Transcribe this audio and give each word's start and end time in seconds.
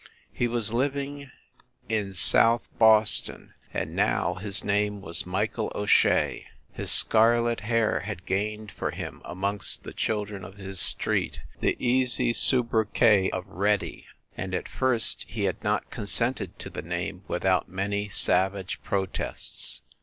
He 0.33 0.47
was 0.47 0.73
living 0.73 1.29
in 1.87 2.15
South 2.15 2.63
PROLOGUE 2.79 2.79
3 2.79 2.79
Boston, 2.79 3.53
and 3.71 3.95
now 3.95 4.33
his 4.33 4.63
name 4.63 4.99
was 4.99 5.27
Michael 5.27 5.71
O 5.75 5.85
Shea. 5.85 6.47
His 6.73 6.89
scarlet 6.89 7.59
hair 7.59 7.99
had 7.99 8.25
gained 8.25 8.71
for 8.71 8.89
him 8.89 9.21
amongst 9.23 9.83
the 9.83 9.93
children 9.93 10.43
of 10.43 10.55
his 10.57 10.79
street 10.79 11.41
the 11.59 11.77
easy 11.77 12.33
sobriquet 12.33 13.29
of 13.29 13.45
"Reddy"; 13.45 14.07
and 14.35 14.55
at 14.55 14.67
first 14.67 15.23
he 15.27 15.43
had 15.43 15.63
not 15.63 15.91
consented 15.91 16.57
to 16.57 16.71
the 16.71 16.81
name 16.81 17.21
with 17.27 17.45
out 17.45 17.69
many 17.69 18.09
savage 18.09 18.81
protests. 18.83 19.83